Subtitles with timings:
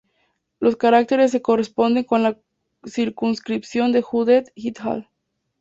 [0.59, 2.35] Los caracteres se corresponden con la
[2.87, 5.07] circunscripción de Judd "et al.